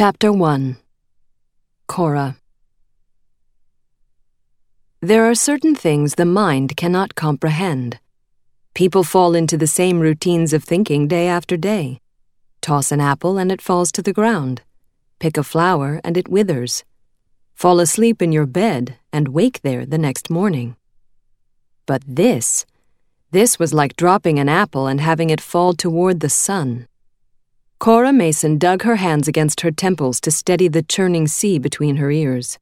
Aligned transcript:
Chapter 0.00 0.32
1 0.32 0.78
Cora 1.86 2.36
There 5.02 5.28
are 5.28 5.34
certain 5.34 5.74
things 5.74 6.14
the 6.14 6.24
mind 6.24 6.74
cannot 6.74 7.14
comprehend. 7.14 7.98
People 8.72 9.04
fall 9.04 9.34
into 9.34 9.58
the 9.58 9.66
same 9.66 10.00
routines 10.00 10.54
of 10.54 10.64
thinking 10.64 11.06
day 11.06 11.28
after 11.28 11.58
day. 11.58 12.00
Toss 12.62 12.90
an 12.92 13.02
apple 13.02 13.36
and 13.36 13.52
it 13.52 13.60
falls 13.60 13.92
to 13.92 14.00
the 14.00 14.14
ground. 14.14 14.62
Pick 15.18 15.36
a 15.36 15.42
flower 15.42 16.00
and 16.02 16.16
it 16.16 16.28
withers. 16.28 16.82
Fall 17.54 17.78
asleep 17.78 18.22
in 18.22 18.32
your 18.32 18.46
bed 18.46 18.96
and 19.12 19.28
wake 19.28 19.60
there 19.60 19.84
the 19.84 19.98
next 19.98 20.30
morning. 20.30 20.76
But 21.84 22.02
this, 22.06 22.64
this 23.32 23.58
was 23.58 23.74
like 23.74 23.96
dropping 23.96 24.38
an 24.38 24.48
apple 24.48 24.86
and 24.86 24.98
having 24.98 25.28
it 25.28 25.42
fall 25.42 25.74
toward 25.74 26.20
the 26.20 26.30
sun. 26.30 26.88
Cora 27.80 28.12
Mason 28.12 28.58
dug 28.58 28.82
her 28.82 28.96
hands 28.96 29.26
against 29.26 29.62
her 29.62 29.70
temples 29.70 30.20
to 30.20 30.30
steady 30.30 30.68
the 30.68 30.82
churning 30.82 31.26
sea 31.26 31.58
between 31.58 31.96
her 31.96 32.10
ears. 32.10 32.58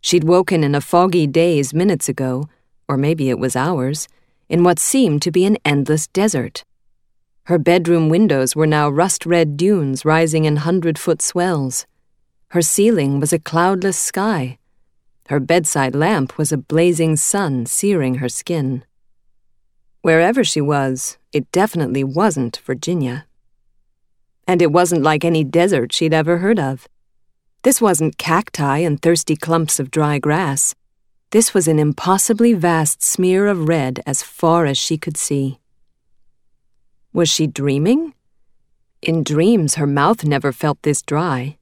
She'd 0.00 0.22
woken 0.22 0.62
in 0.62 0.72
a 0.72 0.80
foggy 0.80 1.26
daze 1.26 1.74
minutes 1.74 2.08
ago, 2.08 2.48
or 2.88 2.96
maybe 2.96 3.28
it 3.28 3.40
was 3.40 3.56
hours, 3.56 4.06
in 4.48 4.62
what 4.62 4.78
seemed 4.78 5.20
to 5.22 5.32
be 5.32 5.46
an 5.46 5.58
endless 5.64 6.06
desert. 6.06 6.64
Her 7.46 7.58
bedroom 7.58 8.08
windows 8.08 8.54
were 8.54 8.68
now 8.68 8.88
rust 8.88 9.26
red 9.26 9.56
dunes 9.56 10.04
rising 10.04 10.44
in 10.44 10.58
hundred 10.58 10.96
foot 10.96 11.22
swells. 11.22 11.84
Her 12.50 12.62
ceiling 12.62 13.18
was 13.18 13.32
a 13.32 13.40
cloudless 13.40 13.98
sky. 13.98 14.58
Her 15.28 15.40
bedside 15.40 15.96
lamp 15.96 16.38
was 16.38 16.52
a 16.52 16.56
blazing 16.56 17.16
sun 17.16 17.66
searing 17.66 18.16
her 18.16 18.28
skin. 18.28 18.84
Wherever 20.02 20.44
she 20.44 20.60
was, 20.60 21.18
it 21.32 21.50
definitely 21.50 22.04
wasn't 22.04 22.58
Virginia 22.58 23.26
and 24.46 24.62
it 24.62 24.72
wasn't 24.72 25.02
like 25.02 25.24
any 25.24 25.44
desert 25.44 25.92
she'd 25.92 26.14
ever 26.14 26.38
heard 26.38 26.58
of. 26.58 26.88
This 27.62 27.80
wasn't 27.80 28.18
cacti 28.18 28.78
and 28.78 29.00
thirsty 29.00 29.36
clumps 29.36 29.80
of 29.80 29.90
dry 29.90 30.18
grass. 30.18 30.74
This 31.30 31.52
was 31.52 31.66
an 31.66 31.78
impossibly 31.78 32.52
vast 32.52 33.02
smear 33.02 33.46
of 33.46 33.66
red 33.66 34.02
as 34.06 34.22
far 34.22 34.66
as 34.66 34.78
she 34.78 34.96
could 34.96 35.16
see. 35.16 35.58
Was 37.12 37.28
she 37.28 37.46
dreaming? 37.46 38.14
In 39.02 39.24
dreams, 39.24 39.74
her 39.74 39.86
mouth 39.86 40.24
never 40.24 40.52
felt 40.52 40.82
this 40.82 41.02
dry. 41.02 41.56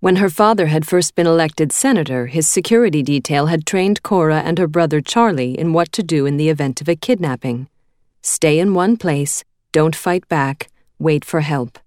When 0.00 0.16
her 0.16 0.30
father 0.30 0.66
had 0.66 0.86
first 0.86 1.14
been 1.14 1.26
elected 1.26 1.72
senator, 1.72 2.26
his 2.26 2.46
security 2.46 3.02
detail 3.02 3.46
had 3.46 3.66
trained 3.66 4.02
Cora 4.02 4.42
and 4.42 4.58
her 4.58 4.68
brother 4.68 5.00
Charlie 5.00 5.58
in 5.58 5.72
what 5.72 5.90
to 5.92 6.02
do 6.02 6.26
in 6.26 6.36
the 6.36 6.48
event 6.48 6.80
of 6.80 6.88
a 6.88 6.94
kidnapping. 6.94 7.68
Stay 8.22 8.58
in 8.58 8.74
one 8.74 8.96
place, 8.96 9.42
don't 9.72 9.96
fight 9.96 10.28
back, 10.28 10.68
wait 10.98 11.24
for 11.24 11.40
help. 11.40 11.78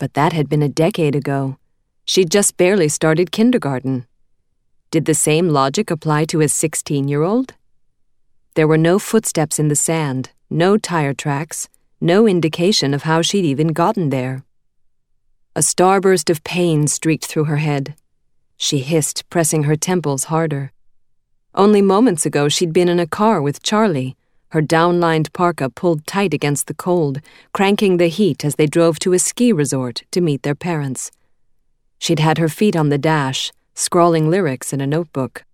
But 0.00 0.14
that 0.14 0.32
had 0.32 0.48
been 0.48 0.62
a 0.62 0.68
decade 0.68 1.14
ago. 1.14 1.58
She'd 2.06 2.30
just 2.30 2.56
barely 2.56 2.88
started 2.88 3.30
kindergarten. 3.30 4.06
Did 4.90 5.04
the 5.04 5.14
same 5.14 5.50
logic 5.50 5.90
apply 5.90 6.24
to 6.24 6.40
a 6.40 6.48
16 6.48 7.06
year 7.06 7.22
old? 7.22 7.52
There 8.54 8.66
were 8.66 8.78
no 8.78 8.98
footsteps 8.98 9.58
in 9.58 9.68
the 9.68 9.76
sand, 9.76 10.30
no 10.48 10.78
tire 10.78 11.12
tracks, 11.12 11.68
no 12.00 12.26
indication 12.26 12.94
of 12.94 13.02
how 13.02 13.20
she'd 13.20 13.44
even 13.44 13.68
gotten 13.68 14.08
there. 14.08 14.42
A 15.54 15.60
starburst 15.60 16.30
of 16.30 16.42
pain 16.44 16.86
streaked 16.86 17.26
through 17.26 17.44
her 17.44 17.58
head. 17.58 17.94
She 18.56 18.78
hissed, 18.78 19.28
pressing 19.28 19.64
her 19.64 19.76
temples 19.76 20.24
harder. 20.24 20.72
Only 21.54 21.82
moments 21.82 22.24
ago, 22.24 22.48
she'd 22.48 22.72
been 22.72 22.88
in 22.88 22.98
a 22.98 23.06
car 23.06 23.42
with 23.42 23.62
Charlie, 23.62 24.16
her 24.50 24.60
downlined 24.60 25.32
parka 25.32 25.70
pulled 25.70 26.06
tight 26.06 26.34
against 26.34 26.66
the 26.66 26.74
cold, 26.74 27.20
cranking 27.52 27.96
the 27.96 28.08
heat 28.08 28.44
as 28.44 28.56
they 28.56 28.66
drove 28.66 28.98
to 28.98 29.12
a 29.12 29.18
ski 29.18 29.52
resort 29.52 30.02
to 30.10 30.20
meet 30.20 30.42
their 30.42 30.54
parents. 30.54 31.10
She'd 31.98 32.18
had 32.18 32.38
her 32.38 32.48
feet 32.48 32.74
on 32.74 32.88
the 32.88 32.98
dash, 32.98 33.52
scrawling 33.74 34.28
lyrics 34.28 34.72
in 34.72 34.80
a 34.80 34.86
notebook. 34.86 35.44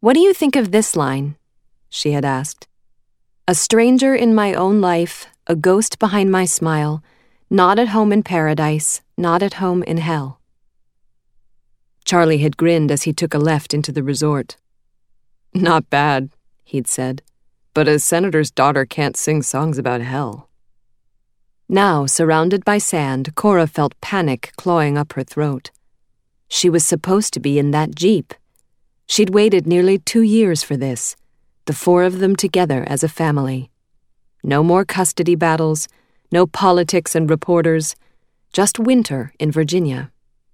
What 0.00 0.14
do 0.14 0.20
you 0.20 0.34
think 0.34 0.54
of 0.54 0.70
this 0.70 0.94
line? 0.96 1.36
she 1.88 2.12
had 2.12 2.24
asked. 2.24 2.68
A 3.48 3.54
stranger 3.54 4.14
in 4.14 4.34
my 4.34 4.54
own 4.54 4.80
life, 4.80 5.26
a 5.46 5.56
ghost 5.56 5.98
behind 5.98 6.30
my 6.30 6.44
smile, 6.44 7.02
not 7.48 7.78
at 7.78 7.88
home 7.88 8.12
in 8.12 8.22
paradise, 8.22 9.00
not 9.16 9.42
at 9.42 9.54
home 9.54 9.82
in 9.84 9.96
hell. 9.96 10.40
Charlie 12.04 12.38
had 12.38 12.56
grinned 12.56 12.90
as 12.92 13.02
he 13.02 13.12
took 13.12 13.34
a 13.34 13.38
left 13.38 13.72
into 13.72 13.92
the 13.92 14.02
resort. 14.02 14.56
Not 15.54 15.88
bad, 15.90 16.30
he'd 16.64 16.86
said 16.86 17.22
but 17.74 17.88
a 17.88 17.98
senator's 17.98 18.50
daughter 18.50 18.84
can't 18.84 19.16
sing 19.16 19.42
songs 19.42 19.78
about 19.78 20.00
hell. 20.00 20.48
Now, 21.68 22.06
surrounded 22.06 22.64
by 22.64 22.78
sand, 22.78 23.34
Cora 23.36 23.66
felt 23.66 24.00
panic 24.00 24.52
clawing 24.56 24.98
up 24.98 25.12
her 25.12 25.22
throat. 25.22 25.70
She 26.48 26.68
was 26.68 26.84
supposed 26.84 27.32
to 27.34 27.40
be 27.40 27.60
in 27.60 27.70
that 27.70 27.94
jeep. 27.94 28.34
She'd 29.06 29.32
waited 29.32 29.66
nearly 29.66 29.98
two 29.98 30.22
years 30.22 30.64
for 30.64 30.76
this, 30.76 31.14
the 31.66 31.72
four 31.72 32.02
of 32.02 32.18
them 32.18 32.34
together 32.34 32.84
as 32.88 33.04
a 33.04 33.08
family. 33.08 33.70
No 34.42 34.64
more 34.64 34.84
custody 34.84 35.36
battles, 35.36 35.86
no 36.32 36.46
politics 36.46 37.14
and 37.14 37.30
reporters, 37.30 37.94
just 38.52 38.80
winter 38.80 39.32
in 39.38 39.52
Virginia, 39.52 40.10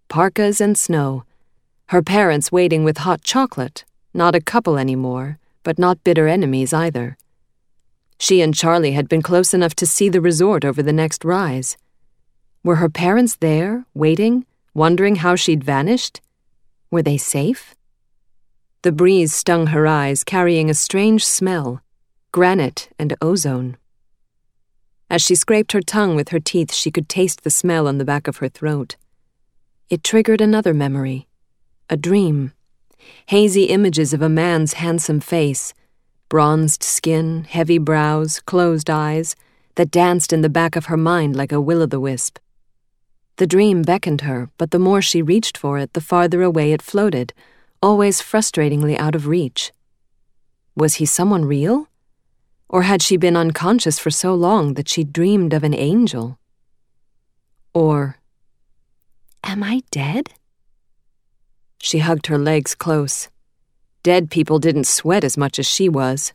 parkas 0.09 0.61
and 0.61 0.77
snow, 0.77 1.25
her 1.87 2.03
parents 2.03 2.53
waiting 2.53 2.85
with 2.85 2.99
hot 2.99 3.23
chocolate, 3.23 3.87
not 4.13 4.35
a 4.35 4.41
couple 4.41 4.77
anymore 4.77 5.39
but 5.67 5.81
not 5.81 6.05
bitter 6.05 6.29
enemies 6.29 6.73
either. 6.73 7.19
She 8.21 8.41
and 8.41 8.55
Charlie 8.55 8.93
had 8.93 9.09
been 9.09 9.21
close 9.21 9.53
enough 9.53 9.75
to 9.75 9.85
see 9.85 10.09
the 10.09 10.21
resort 10.21 10.65
over 10.65 10.81
the 10.81 10.93
next 10.93 11.25
rise. 11.25 11.77
Were 12.63 12.77
her 12.77 12.89
parents 12.89 13.35
there, 13.35 13.85
waiting, 13.93 14.47
wondering 14.75 15.17
how 15.17 15.35
she'd 15.35 15.65
vanished? 15.65 16.21
Were 16.89 17.03
they 17.03 17.17
safe? 17.17 17.75
The 18.83 18.93
breeze 18.93 19.35
stung 19.35 19.67
her 19.75 19.89
eyes, 19.89 20.23
carrying 20.23 20.71
a 20.71 20.75
strange 20.75 21.27
smell 21.27 21.83
granite 22.31 22.89
and 22.97 23.17
ozone. 23.21 23.77
As 25.11 25.21
she 25.21 25.35
scraped 25.35 25.73
her 25.73 25.83
tongue 25.83 26.15
with 26.15 26.29
her 26.29 26.39
teeth, 26.39 26.73
she 26.73 26.93
could 26.93 27.09
taste 27.09 27.43
the 27.43 27.51
smell 27.51 27.89
on 27.89 27.99
the 27.99 28.05
back 28.05 28.29
of 28.29 28.37
her 28.37 28.49
throat. 28.49 28.95
It 29.91 30.05
triggered 30.05 30.41
another 30.41 30.73
memory 30.73 31.27
a 31.91 31.97
dream 31.97 32.53
hazy 33.27 33.65
images 33.65 34.13
of 34.13 34.23
a 34.23 34.29
man's 34.29 34.75
handsome 34.75 35.21
face, 35.21 35.75
bronzed 36.29 36.83
skin, 36.83 37.45
heavy 37.45 37.79
brows, 37.79 38.41
closed 38.41 38.91
eyes, 38.91 39.37
that 39.77 39.91
danced 39.91 40.33
in 40.33 40.41
the 40.41 40.49
back 40.49 40.77
of 40.77 40.87
her 40.87 40.97
mind 40.97 41.37
like 41.37 41.53
a 41.53 41.61
will 41.61 41.83
o' 41.83 41.87
the 41.87 42.01
wisp. 42.01 42.39
The 43.37 43.47
dream 43.47 43.83
beckoned 43.83 44.23
her, 44.23 44.51
but 44.57 44.71
the 44.71 44.79
more 44.79 45.03
she 45.03 45.21
reached 45.21 45.59
for 45.59 45.79
it, 45.79 45.93
the 45.93 46.01
farther 46.01 46.43
away 46.43 46.73
it 46.73 46.81
floated, 46.81 47.35
always 47.83 48.23
frustratingly 48.23 48.97
out 48.99 49.15
of 49.15 49.27
reach. 49.27 49.73
Was 50.75 50.95
he 50.95 51.07
someone 51.07 51.45
real? 51.45 51.89
Or 52.69 52.83
had 52.83 53.03
she 53.03 53.17
been 53.17 53.37
unconscious 53.37 53.99
for 53.99 54.11
so 54.11 54.35
long 54.35 54.75
that 54.75 54.89
she 54.89 55.05
dreamed 55.05 55.53
of 55.53 55.63
an 55.63 55.75
angel? 55.75 56.39
Or, 57.75 58.17
am 59.45 59.63
I 59.63 59.83
dead? 59.91 60.31
She 61.87 62.01
hugged 62.01 62.27
her 62.27 62.37
legs 62.37 62.75
close. 62.75 63.29
Dead 64.03 64.29
people 64.29 64.59
didn't 64.59 64.89
sweat 64.89 65.23
as 65.23 65.37
much 65.37 65.57
as 65.57 65.69
she 65.69 65.89
was. 65.89 66.33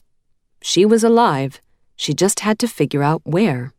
She 0.62 0.85
was 0.85 1.03
alive. 1.03 1.59
She 1.97 2.13
just 2.13 2.39
had 2.39 2.57
to 2.59 2.69
figure 2.69 3.03
out 3.03 3.22
where. 3.25 3.73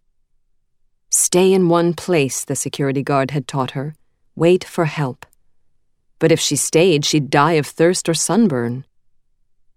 Stay 1.09 1.50
in 1.50 1.71
one 1.71 1.94
place, 1.94 2.44
the 2.44 2.56
security 2.56 3.03
guard 3.03 3.31
had 3.31 3.49
taught 3.49 3.71
her. 3.71 3.94
Wait 4.37 4.65
for 4.65 4.84
help. 4.84 5.25
But 6.19 6.31
if 6.31 6.38
she 6.38 6.56
stayed, 6.56 7.06
she'd 7.06 7.31
die 7.31 7.55
of 7.55 7.66
thirst 7.66 8.06
or 8.06 8.12
sunburn. 8.12 8.84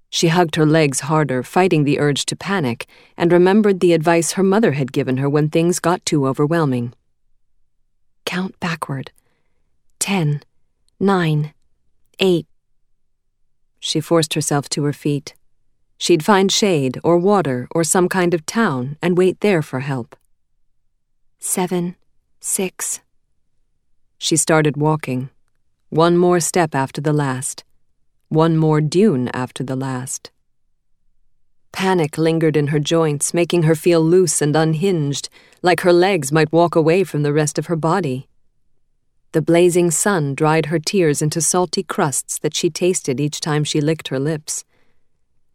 She 0.09 0.27
hugged 0.27 0.57
her 0.57 0.65
legs 0.65 0.99
harder, 0.99 1.43
fighting 1.43 1.85
the 1.85 1.99
urge 2.01 2.25
to 2.25 2.35
panic, 2.35 2.87
and 3.15 3.31
remembered 3.31 3.79
the 3.79 3.93
advice 3.93 4.33
her 4.33 4.43
mother 4.43 4.73
had 4.73 4.91
given 4.91 5.15
her 5.15 5.29
when 5.29 5.47
things 5.49 5.79
got 5.79 6.05
too 6.05 6.27
overwhelming. 6.27 6.93
Count 8.25 8.59
backward. 8.59 9.13
Ten, 9.97 10.41
nine, 10.99 11.53
Eight. 12.19 12.47
She 13.79 13.99
forced 13.99 14.33
herself 14.33 14.69
to 14.69 14.83
her 14.83 14.93
feet. 14.93 15.35
She'd 15.97 16.25
find 16.25 16.51
shade 16.51 16.99
or 17.03 17.17
water 17.17 17.67
or 17.71 17.83
some 17.83 18.09
kind 18.09 18.33
of 18.33 18.45
town 18.45 18.97
and 19.01 19.17
wait 19.17 19.39
there 19.41 19.61
for 19.61 19.81
help. 19.81 20.15
Seven, 21.39 21.95
six. 22.39 23.01
She 24.17 24.35
started 24.35 24.77
walking. 24.77 25.29
One 25.89 26.17
more 26.17 26.39
step 26.39 26.73
after 26.73 27.01
the 27.01 27.13
last. 27.13 27.63
One 28.29 28.57
more 28.57 28.81
dune 28.81 29.29
after 29.29 29.63
the 29.63 29.75
last. 29.75 30.31
Panic 31.71 32.17
lingered 32.17 32.55
in 32.55 32.67
her 32.67 32.79
joints, 32.79 33.33
making 33.33 33.63
her 33.63 33.75
feel 33.75 34.01
loose 34.01 34.41
and 34.41 34.55
unhinged, 34.55 35.29
like 35.61 35.81
her 35.81 35.93
legs 35.93 36.31
might 36.31 36.51
walk 36.51 36.75
away 36.75 37.03
from 37.03 37.23
the 37.23 37.33
rest 37.33 37.59
of 37.59 37.65
her 37.65 37.75
body. 37.75 38.27
The 39.35 39.41
blazing 39.41 39.91
sun 39.91 40.33
dried 40.33 40.67
her 40.67 40.79
tears 40.79 41.21
into 41.21 41.41
salty 41.41 41.83
crusts 41.83 42.39
that 42.39 42.55
she 42.55 42.69
tasted 42.69 43.19
each 43.19 43.41
time 43.41 43.65
she 43.65 43.81
licked 43.81 44.07
her 44.07 44.17
lips. 44.17 44.63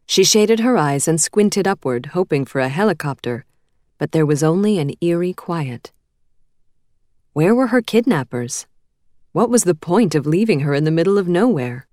She 0.05 0.23
shaded 0.23 0.61
her 0.61 0.77
eyes 0.77 1.09
and 1.09 1.19
squinted 1.19 1.67
upward, 1.67 2.11
hoping 2.13 2.45
for 2.45 2.61
a 2.61 2.69
helicopter, 2.69 3.47
but 3.97 4.13
there 4.13 4.27
was 4.27 4.43
only 4.43 4.79
an 4.79 4.93
eerie 5.01 5.33
quiet. 5.33 5.93
Where 7.33 7.55
were 7.55 7.69
her 7.69 7.81
kidnappers? 7.81 8.67
What 9.33 9.49
was 9.49 9.65
the 9.65 9.75
point 9.75 10.15
of 10.15 10.27
leaving 10.27 10.61
her 10.61 10.75
in 10.75 10.85
the 10.85 10.91
middle 10.91 11.17
of 11.17 11.27
nowhere? 11.27 11.87